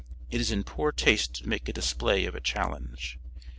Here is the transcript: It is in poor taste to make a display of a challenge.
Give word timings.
It 0.31 0.41
is 0.41 0.49
in 0.49 0.63
poor 0.63 0.91
taste 0.91 1.35
to 1.35 1.47
make 1.47 1.69
a 1.69 1.73
display 1.73 2.25
of 2.25 2.33
a 2.33 2.41
challenge. 2.41 3.19